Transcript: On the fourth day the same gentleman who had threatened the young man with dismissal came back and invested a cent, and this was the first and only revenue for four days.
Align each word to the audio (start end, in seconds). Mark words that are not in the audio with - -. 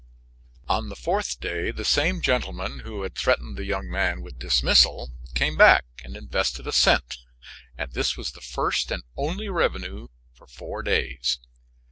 On 0.67 0.89
the 0.89 0.95
fourth 0.95 1.39
day 1.39 1.69
the 1.69 1.85
same 1.85 2.23
gentleman 2.23 2.79
who 2.79 3.03
had 3.03 3.13
threatened 3.13 3.55
the 3.55 3.65
young 3.65 3.87
man 3.87 4.23
with 4.23 4.39
dismissal 4.39 5.11
came 5.35 5.55
back 5.55 5.85
and 6.03 6.17
invested 6.17 6.65
a 6.65 6.71
cent, 6.71 7.17
and 7.77 7.91
this 7.91 8.17
was 8.17 8.31
the 8.31 8.41
first 8.41 8.89
and 8.89 9.03
only 9.15 9.47
revenue 9.47 10.07
for 10.33 10.47
four 10.47 10.81
days. 10.81 11.37